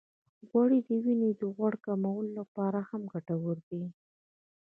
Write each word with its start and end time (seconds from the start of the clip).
غوړې 0.49 0.79
د 0.87 0.89
وینې 1.03 1.31
د 1.39 1.41
غوړ 1.55 1.73
د 1.79 1.81
کمولو 1.85 2.31
لپاره 2.39 2.79
هم 2.89 3.01
ګټورې 3.13 3.63
دي. 3.69 3.83